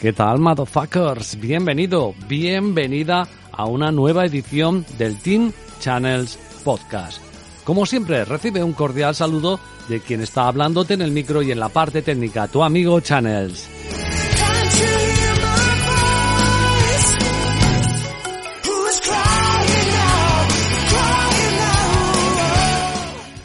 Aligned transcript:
¿Qué 0.00 0.14
tal, 0.14 0.38
motherfuckers? 0.38 1.38
Bienvenido, 1.38 2.14
bienvenida 2.26 3.28
a 3.52 3.66
una 3.66 3.92
nueva 3.92 4.24
edición 4.24 4.86
del 4.96 5.18
Team 5.18 5.52
Channels 5.78 6.38
Podcast. 6.64 7.20
Como 7.64 7.84
siempre, 7.84 8.24
recibe 8.24 8.64
un 8.64 8.72
cordial 8.72 9.14
saludo 9.14 9.60
de 9.90 10.00
quien 10.00 10.22
está 10.22 10.48
hablándote 10.48 10.94
en 10.94 11.02
el 11.02 11.10
micro 11.10 11.42
y 11.42 11.52
en 11.52 11.60
la 11.60 11.68
parte 11.68 12.00
técnica, 12.00 12.48
tu 12.48 12.62
amigo 12.62 12.98
Channels. 13.00 13.68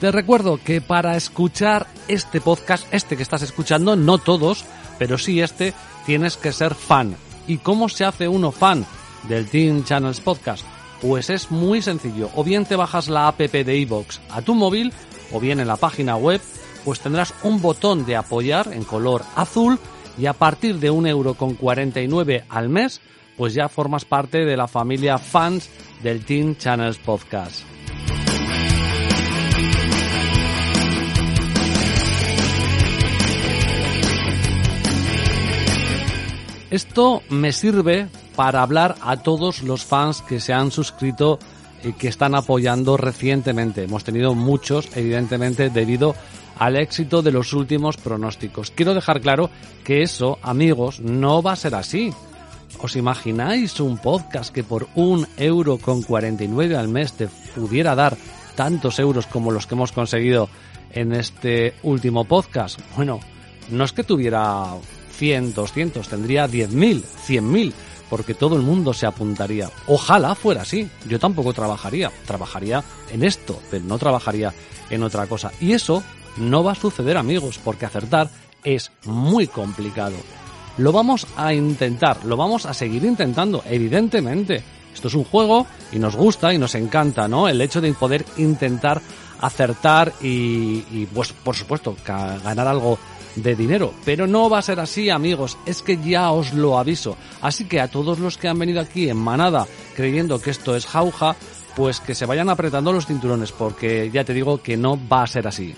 Te 0.00 0.12
recuerdo 0.12 0.60
que 0.62 0.80
para 0.80 1.16
escuchar 1.16 1.88
este 2.06 2.40
podcast, 2.40 2.86
este 2.92 3.16
que 3.16 3.24
estás 3.24 3.42
escuchando, 3.42 3.96
no 3.96 4.18
todos, 4.18 4.64
pero 4.98 5.18
sí 5.18 5.40
este, 5.40 5.74
tienes 6.06 6.36
que 6.36 6.52
ser 6.52 6.74
fan. 6.74 7.16
¿Y 7.46 7.58
cómo 7.58 7.88
se 7.88 8.04
hace 8.04 8.28
uno 8.28 8.52
fan 8.52 8.86
del 9.28 9.46
Team 9.46 9.84
Channels 9.84 10.20
Podcast? 10.20 10.64
Pues 11.00 11.30
es 11.30 11.50
muy 11.50 11.82
sencillo. 11.82 12.30
O 12.34 12.44
bien 12.44 12.64
te 12.64 12.76
bajas 12.76 13.08
la 13.08 13.28
app 13.28 13.38
de 13.38 13.78
iVoox 13.78 14.20
a 14.30 14.42
tu 14.42 14.54
móvil, 14.54 14.92
o 15.32 15.40
bien 15.40 15.60
en 15.60 15.68
la 15.68 15.76
página 15.76 16.16
web, 16.16 16.40
pues 16.84 17.00
tendrás 17.00 17.34
un 17.42 17.60
botón 17.60 18.06
de 18.06 18.16
apoyar 18.16 18.72
en 18.72 18.84
color 18.84 19.22
azul 19.36 19.78
y 20.18 20.26
a 20.26 20.32
partir 20.32 20.78
de 20.78 20.92
1,49€ 20.92 22.44
al 22.48 22.68
mes, 22.68 23.00
pues 23.36 23.54
ya 23.54 23.68
formas 23.68 24.04
parte 24.04 24.44
de 24.44 24.56
la 24.56 24.68
familia 24.68 25.18
fans 25.18 25.68
del 26.02 26.24
Team 26.24 26.56
Channels 26.56 26.98
Podcast. 26.98 27.62
Esto 36.74 37.22
me 37.30 37.52
sirve 37.52 38.08
para 38.34 38.60
hablar 38.60 38.96
a 39.00 39.18
todos 39.18 39.62
los 39.62 39.84
fans 39.84 40.22
que 40.22 40.40
se 40.40 40.52
han 40.52 40.72
suscrito 40.72 41.38
y 41.84 41.92
que 41.92 42.08
están 42.08 42.34
apoyando 42.34 42.96
recientemente. 42.96 43.84
Hemos 43.84 44.02
tenido 44.02 44.34
muchos, 44.34 44.88
evidentemente, 44.96 45.70
debido 45.70 46.16
al 46.58 46.74
éxito 46.74 47.22
de 47.22 47.30
los 47.30 47.52
últimos 47.52 47.96
pronósticos. 47.96 48.72
Quiero 48.72 48.92
dejar 48.92 49.20
claro 49.20 49.50
que 49.84 50.02
eso, 50.02 50.40
amigos, 50.42 50.98
no 50.98 51.42
va 51.42 51.52
a 51.52 51.56
ser 51.56 51.76
así. 51.76 52.12
¿Os 52.80 52.96
imagináis 52.96 53.78
un 53.78 53.96
podcast 53.96 54.52
que 54.52 54.64
por 54.64 54.88
un 54.96 55.28
euro 55.36 55.78
con 55.78 56.02
49 56.02 56.76
al 56.76 56.88
mes 56.88 57.12
te 57.12 57.28
pudiera 57.54 57.94
dar 57.94 58.16
tantos 58.56 58.98
euros 58.98 59.28
como 59.28 59.52
los 59.52 59.68
que 59.68 59.76
hemos 59.76 59.92
conseguido 59.92 60.48
en 60.90 61.12
este 61.12 61.74
último 61.84 62.24
podcast? 62.24 62.80
Bueno, 62.96 63.20
no 63.70 63.84
es 63.84 63.92
que 63.92 64.02
tuviera 64.02 64.74
100, 65.14 65.54
200, 65.54 66.08
tendría 66.08 66.46
10.000, 66.46 67.02
100.000, 67.26 67.72
porque 68.10 68.34
todo 68.34 68.56
el 68.56 68.62
mundo 68.62 68.92
se 68.92 69.06
apuntaría. 69.06 69.70
Ojalá 69.86 70.34
fuera 70.34 70.62
así. 70.62 70.88
Yo 71.08 71.18
tampoco 71.18 71.52
trabajaría. 71.52 72.10
Trabajaría 72.26 72.84
en 73.10 73.24
esto, 73.24 73.58
pero 73.70 73.84
no 73.84 73.98
trabajaría 73.98 74.52
en 74.90 75.02
otra 75.02 75.26
cosa. 75.26 75.50
Y 75.60 75.72
eso 75.72 76.02
no 76.36 76.62
va 76.62 76.72
a 76.72 76.76
suceder, 76.76 77.16
amigos, 77.16 77.58
porque 77.62 77.86
acertar 77.86 78.28
es 78.62 78.90
muy 79.04 79.46
complicado. 79.46 80.16
Lo 80.76 80.90
vamos 80.92 81.26
a 81.36 81.54
intentar, 81.54 82.24
lo 82.24 82.36
vamos 82.36 82.66
a 82.66 82.74
seguir 82.74 83.04
intentando, 83.04 83.62
evidentemente. 83.66 84.62
Esto 84.92 85.08
es 85.08 85.14
un 85.14 85.24
juego 85.24 85.66
y 85.92 85.98
nos 85.98 86.16
gusta 86.16 86.52
y 86.52 86.58
nos 86.58 86.74
encanta, 86.74 87.28
¿no? 87.28 87.48
El 87.48 87.60
hecho 87.60 87.80
de 87.80 87.92
poder 87.94 88.24
intentar 88.36 89.00
acertar 89.40 90.12
y, 90.22 90.84
y 90.90 91.08
pues 91.12 91.32
por 91.32 91.54
supuesto 91.54 91.96
ganar 92.04 92.66
algo 92.66 92.98
de 93.36 93.54
dinero. 93.54 93.94
Pero 94.04 94.26
no 94.26 94.48
va 94.48 94.58
a 94.58 94.62
ser 94.62 94.80
así, 94.80 95.10
amigos, 95.10 95.58
es 95.66 95.82
que 95.82 95.98
ya 95.98 96.30
os 96.30 96.52
lo 96.52 96.78
aviso. 96.78 97.16
Así 97.40 97.64
que 97.64 97.80
a 97.80 97.88
todos 97.88 98.18
los 98.18 98.38
que 98.38 98.48
han 98.48 98.58
venido 98.58 98.80
aquí 98.80 99.08
en 99.08 99.16
manada 99.16 99.66
creyendo 99.94 100.40
que 100.40 100.50
esto 100.50 100.76
es 100.76 100.86
jauja, 100.86 101.36
pues 101.76 102.00
que 102.00 102.14
se 102.14 102.26
vayan 102.26 102.48
apretando 102.48 102.92
los 102.92 103.06
cinturones, 103.06 103.52
porque 103.52 104.10
ya 104.12 104.24
te 104.24 104.34
digo 104.34 104.62
que 104.62 104.76
no 104.76 104.98
va 105.08 105.22
a 105.22 105.26
ser 105.26 105.46
así. 105.46 105.74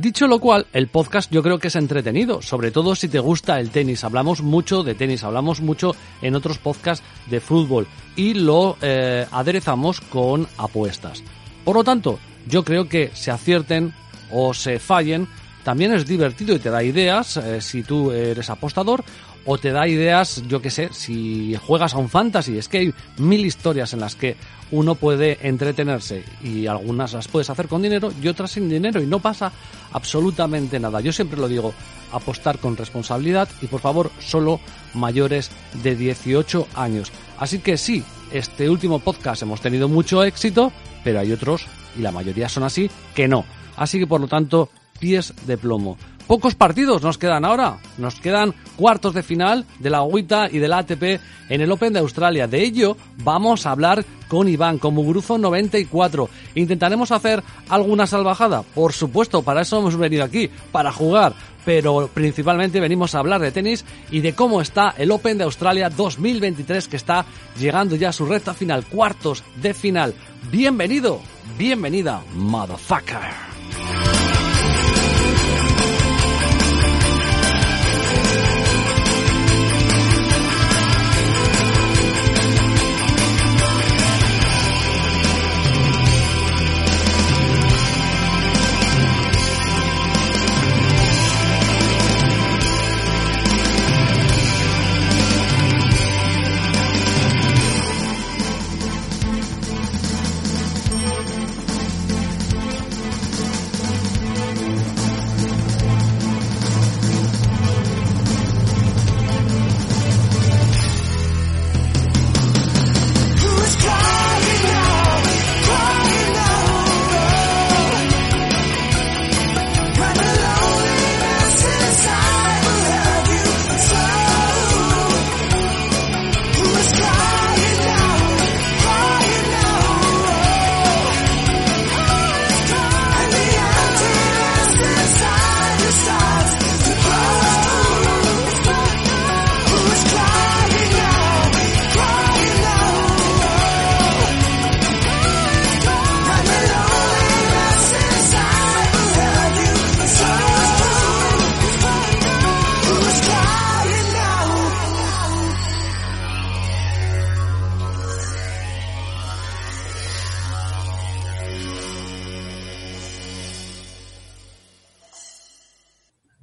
Dicho 0.00 0.26
lo 0.26 0.38
cual, 0.38 0.66
el 0.72 0.88
podcast 0.88 1.30
yo 1.30 1.42
creo 1.42 1.58
que 1.58 1.68
es 1.68 1.76
entretenido, 1.76 2.40
sobre 2.40 2.70
todo 2.70 2.94
si 2.94 3.06
te 3.08 3.18
gusta 3.18 3.60
el 3.60 3.68
tenis. 3.68 4.02
Hablamos 4.02 4.40
mucho 4.40 4.82
de 4.82 4.94
tenis, 4.94 5.24
hablamos 5.24 5.60
mucho 5.60 5.94
en 6.22 6.34
otros 6.34 6.56
podcasts 6.56 7.04
de 7.26 7.38
fútbol 7.38 7.86
y 8.16 8.32
lo 8.32 8.78
eh, 8.80 9.26
aderezamos 9.30 10.00
con 10.00 10.48
apuestas. 10.56 11.22
Por 11.66 11.76
lo 11.76 11.84
tanto, 11.84 12.18
yo 12.48 12.64
creo 12.64 12.88
que 12.88 13.10
se 13.12 13.30
acierten 13.30 13.92
o 14.32 14.54
se 14.54 14.78
fallen, 14.78 15.28
también 15.64 15.92
es 15.92 16.06
divertido 16.06 16.56
y 16.56 16.60
te 16.60 16.70
da 16.70 16.82
ideas 16.82 17.36
eh, 17.36 17.60
si 17.60 17.82
tú 17.82 18.10
eres 18.10 18.48
apostador 18.48 19.04
o 19.44 19.58
te 19.58 19.72
da 19.72 19.88
ideas, 19.88 20.42
yo 20.48 20.60
que 20.60 20.70
sé, 20.70 20.90
si 20.92 21.56
juegas 21.66 21.94
a 21.94 21.98
un 21.98 22.08
fantasy. 22.08 22.58
Es 22.58 22.68
que 22.68 22.78
hay 22.78 22.94
mil 23.18 23.44
historias 23.44 23.92
en 23.92 24.00
las 24.00 24.14
que 24.14 24.36
uno 24.70 24.94
puede 24.94 25.38
entretenerse 25.46 26.24
y 26.42 26.66
algunas 26.66 27.12
las 27.12 27.28
puedes 27.28 27.50
hacer 27.50 27.66
con 27.66 27.82
dinero 27.82 28.12
y 28.22 28.28
otras 28.28 28.52
sin 28.52 28.68
dinero 28.68 29.02
y 29.02 29.06
no 29.06 29.18
pasa 29.18 29.52
absolutamente 29.92 30.78
nada. 30.78 31.00
Yo 31.00 31.12
siempre 31.12 31.40
lo 31.40 31.48
digo, 31.48 31.74
apostar 32.12 32.58
con 32.58 32.76
responsabilidad 32.76 33.48
y 33.62 33.66
por 33.66 33.80
favor 33.80 34.10
solo 34.20 34.60
mayores 34.94 35.50
de 35.82 35.96
18 35.96 36.68
años. 36.74 37.10
Así 37.38 37.58
que 37.58 37.76
sí, 37.76 38.04
este 38.32 38.68
último 38.68 38.98
podcast 38.98 39.42
hemos 39.42 39.60
tenido 39.60 39.88
mucho 39.88 40.22
éxito, 40.22 40.72
pero 41.02 41.20
hay 41.20 41.32
otros, 41.32 41.66
y 41.96 42.02
la 42.02 42.12
mayoría 42.12 42.48
son 42.48 42.62
así, 42.62 42.90
que 43.14 43.26
no. 43.26 43.44
Así 43.76 43.98
que 43.98 44.06
por 44.06 44.20
lo 44.20 44.28
tanto, 44.28 44.68
pies 44.98 45.34
de 45.46 45.56
plomo. 45.56 45.96
Pocos 46.30 46.54
partidos 46.54 47.02
nos 47.02 47.18
quedan 47.18 47.44
ahora. 47.44 47.78
Nos 47.98 48.20
quedan 48.20 48.54
cuartos 48.76 49.14
de 49.14 49.24
final 49.24 49.66
de 49.80 49.90
la 49.90 49.98
agüita 49.98 50.48
y 50.48 50.58
del 50.58 50.74
ATP 50.74 51.20
en 51.48 51.60
el 51.60 51.72
Open 51.72 51.92
de 51.92 51.98
Australia. 51.98 52.46
De 52.46 52.62
ello 52.62 52.96
vamos 53.24 53.66
a 53.66 53.72
hablar 53.72 54.04
con 54.28 54.48
Iván, 54.48 54.78
con 54.78 54.94
Muguruzo 54.94 55.38
94. 55.38 56.30
¿Intentaremos 56.54 57.10
hacer 57.10 57.42
alguna 57.68 58.06
salvajada? 58.06 58.62
Por 58.62 58.92
supuesto, 58.92 59.42
para 59.42 59.62
eso 59.62 59.80
hemos 59.80 59.96
venido 59.96 60.22
aquí, 60.22 60.48
para 60.70 60.92
jugar, 60.92 61.34
pero 61.64 62.08
principalmente 62.14 62.78
venimos 62.78 63.16
a 63.16 63.18
hablar 63.18 63.40
de 63.40 63.50
tenis 63.50 63.84
y 64.12 64.20
de 64.20 64.32
cómo 64.32 64.60
está 64.60 64.94
el 64.98 65.10
Open 65.10 65.36
de 65.36 65.42
Australia 65.42 65.90
2023 65.90 66.86
que 66.86 66.96
está 66.96 67.26
llegando 67.58 67.96
ya 67.96 68.10
a 68.10 68.12
su 68.12 68.24
recta 68.24 68.54
final, 68.54 68.84
cuartos 68.84 69.42
de 69.56 69.74
final. 69.74 70.14
Bienvenido, 70.52 71.20
bienvenida, 71.58 72.22
motherfucker. 72.36 73.49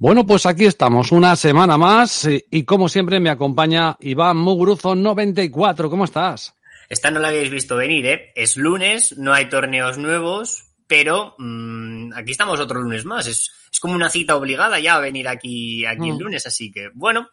Bueno, 0.00 0.24
pues 0.24 0.46
aquí 0.46 0.64
estamos, 0.64 1.10
una 1.10 1.34
semana 1.34 1.76
más 1.76 2.28
y 2.28 2.62
como 2.62 2.88
siempre 2.88 3.18
me 3.18 3.30
acompaña 3.30 3.96
Iván 3.98 4.36
Mugruzo94. 4.36 5.90
¿Cómo 5.90 6.04
estás? 6.04 6.54
Esta 6.88 7.10
no 7.10 7.18
la 7.18 7.28
habéis 7.28 7.50
visto 7.50 7.74
venir, 7.74 8.06
¿eh? 8.06 8.32
Es 8.36 8.56
lunes, 8.56 9.18
no 9.18 9.34
hay 9.34 9.48
torneos 9.48 9.98
nuevos, 9.98 10.66
pero 10.86 11.34
mmm, 11.38 12.12
aquí 12.14 12.30
estamos 12.30 12.60
otro 12.60 12.80
lunes 12.80 13.04
más. 13.04 13.26
Es, 13.26 13.50
es, 13.72 13.80
como 13.80 13.96
una 13.96 14.08
cita 14.08 14.36
obligada 14.36 14.78
ya 14.78 14.94
a 14.94 15.00
venir 15.00 15.26
aquí, 15.26 15.84
aquí 15.84 16.12
mm. 16.12 16.12
el 16.12 16.18
lunes, 16.18 16.46
así 16.46 16.70
que 16.70 16.90
bueno, 16.94 17.30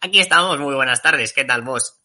aquí 0.00 0.20
estamos. 0.20 0.58
Muy 0.58 0.74
buenas 0.74 1.02
tardes, 1.02 1.34
¿qué 1.34 1.44
tal 1.44 1.60
vos? 1.60 1.99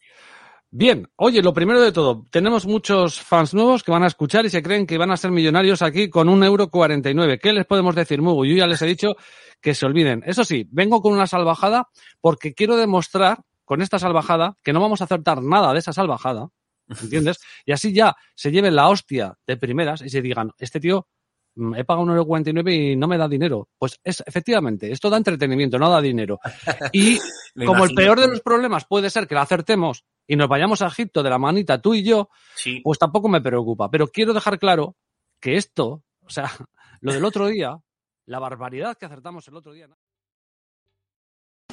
Bien, 0.78 1.08
oye, 1.16 1.42
lo 1.42 1.54
primero 1.54 1.80
de 1.80 1.94
todo, 1.94 2.26
tenemos 2.30 2.66
muchos 2.66 3.22
fans 3.22 3.54
nuevos 3.54 3.82
que 3.82 3.94
van 3.94 4.04
a 4.04 4.08
escuchar 4.08 4.46
y 4.46 4.50
se 4.50 4.62
creen 4.62 4.86
que 4.86 4.98
van 4.98 5.10
a 5.10 5.16
ser 5.16 5.32
millonarios 5.32 5.82
aquí 5.82 6.10
con 6.10 6.28
un 6.28 6.44
euro 6.44 6.70
cuarenta 6.70 7.10
y 7.10 7.14
nueve. 7.14 7.40
¿Qué 7.40 7.54
les 7.54 7.66
podemos 7.66 7.96
decir, 7.96 8.22
Mugu? 8.22 8.46
Yo 8.46 8.58
ya 8.58 8.68
les 8.68 8.82
he 8.82 8.86
dicho 8.86 9.16
que 9.62 9.74
se 9.74 9.86
olviden. 9.86 10.22
Eso 10.26 10.44
sí, 10.44 10.68
vengo 10.70 11.02
con 11.02 11.14
una 11.14 11.28
salvajada 11.28 11.88
porque 12.20 12.54
quiero 12.54 12.76
demostrar 12.76 13.40
con 13.64 13.82
esta 13.82 14.00
salvajada 14.00 14.58
que 14.66 14.74
no 14.74 14.82
vamos 14.82 15.00
a 15.00 15.06
aceptar 15.06 15.42
nada 15.42 15.72
de 15.72 15.80
esa 15.80 15.94
salvajada, 15.94 16.50
¿entiendes? 17.02 17.40
Y 17.66 17.72
así 17.72 17.94
ya 17.94 18.14
se 18.36 18.52
lleven 18.52 18.76
la 18.76 18.90
hostia 18.90 19.38
de 19.48 19.56
primeras 19.56 20.02
y 20.02 20.10
se 20.10 20.22
digan, 20.22 20.52
este 20.58 20.82
tío 20.82 21.08
mm, 21.56 21.76
he 21.76 21.86
pagado 21.86 22.04
un 22.04 22.10
euro 22.10 22.26
cuarenta 22.26 22.50
y 22.50 22.54
nueve 22.54 22.76
y 22.76 22.96
no 22.98 23.08
me 23.08 23.18
da 23.18 23.30
dinero. 23.30 23.70
Pues 23.78 23.98
es, 24.04 24.22
efectivamente, 24.26 24.92
esto 24.92 25.10
da 25.10 25.16
entretenimiento, 25.16 25.80
no 25.80 25.90
da 25.90 26.02
dinero. 26.02 26.42
Y 26.92 27.18
como 27.66 27.86
el 27.86 27.96
peor 27.96 28.20
de 28.20 28.28
los 28.28 28.42
problemas 28.42 28.84
puede 28.84 29.10
ser 29.10 29.26
que 29.26 29.36
la 29.36 29.44
acertemos 29.44 30.04
y 30.28 30.36
nos 30.36 30.48
vayamos 30.48 30.82
a 30.82 30.88
Egipto 30.88 31.24
de 31.24 31.30
la 31.30 31.38
manita 31.38 31.82
tú 31.82 31.94
y 31.94 32.04
yo, 32.04 32.30
sí. 32.56 32.82
pues 32.84 33.00
tampoco 33.00 33.30
me 33.30 33.42
preocupa. 33.42 33.90
Pero 33.90 34.08
quiero 34.08 34.34
dejar 34.34 34.60
claro 34.60 34.96
que 35.40 35.58
esto, 35.58 36.04
o 36.22 36.30
sea, 36.30 36.50
lo 37.02 37.14
del 37.14 37.26
otro 37.26 37.48
día, 37.48 37.78
la 38.26 38.40
barbaridad 38.40 38.98
que 38.98 39.06
acertamos 39.06 39.48
el 39.48 39.56
otro 39.56 39.74
día. 39.74 39.88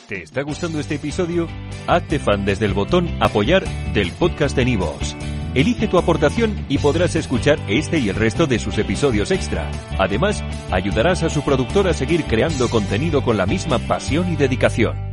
¿Te 0.09 0.23
está 0.23 0.43
gustando 0.43 0.81
este 0.81 0.97
episodio? 0.97 1.49
Hazte 1.87 2.19
fan 2.19 2.45
desde 2.45 2.67
el 2.67 2.75
botón 2.75 3.09
apoyar 3.23 3.65
del 3.95 4.13
podcast 4.13 4.57
de 4.57 4.65
Nivos. 4.65 5.17
Elige 5.55 5.87
tu 5.87 5.99
aportación 5.99 6.65
y 6.69 6.79
podrás 6.79 7.15
escuchar 7.15 7.59
este 7.69 7.99
y 7.99 8.09
el 8.09 8.17
resto 8.17 8.47
de 8.47 8.59
sus 8.59 8.79
episodios 8.79 9.31
extra. 9.31 9.71
Además, 9.99 10.43
ayudarás 10.71 11.23
a 11.23 11.31
su 11.31 11.43
productor 11.43 11.89
a 11.89 11.95
seguir 11.95 12.25
creando 12.25 12.69
contenido 12.71 13.23
con 13.23 13.37
la 13.37 13.47
misma 13.47 13.79
pasión 13.79 14.33
y 14.33 14.37
dedicación. 14.37 15.12